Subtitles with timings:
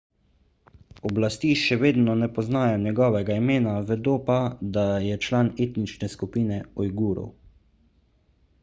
[1.09, 4.39] oblasti še vedno ne poznajo njegovega imena vedo pa
[4.79, 7.31] da je član etnične skupine ujgurov